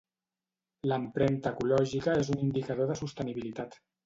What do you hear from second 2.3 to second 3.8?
un indicador de sostenibilitat.